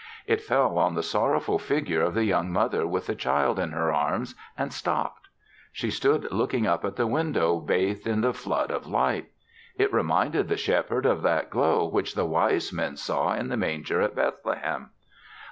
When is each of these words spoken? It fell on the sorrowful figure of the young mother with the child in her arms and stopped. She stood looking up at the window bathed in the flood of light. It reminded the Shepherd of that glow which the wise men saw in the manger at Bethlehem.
It 0.25 0.41
fell 0.41 0.79
on 0.79 0.95
the 0.95 1.03
sorrowful 1.03 1.59
figure 1.59 2.01
of 2.01 2.15
the 2.15 2.25
young 2.25 2.51
mother 2.51 2.87
with 2.87 3.05
the 3.05 3.13
child 3.13 3.59
in 3.59 3.69
her 3.73 3.93
arms 3.93 4.33
and 4.57 4.73
stopped. 4.73 5.27
She 5.71 5.91
stood 5.91 6.31
looking 6.31 6.65
up 6.65 6.83
at 6.83 6.95
the 6.95 7.05
window 7.05 7.59
bathed 7.59 8.07
in 8.07 8.21
the 8.21 8.33
flood 8.33 8.71
of 8.71 8.87
light. 8.87 9.29
It 9.77 9.93
reminded 9.93 10.47
the 10.47 10.57
Shepherd 10.57 11.05
of 11.05 11.21
that 11.21 11.51
glow 11.51 11.85
which 11.87 12.15
the 12.15 12.25
wise 12.25 12.73
men 12.73 12.97
saw 12.97 13.35
in 13.35 13.49
the 13.49 13.57
manger 13.57 14.01
at 14.01 14.15
Bethlehem. 14.15 14.89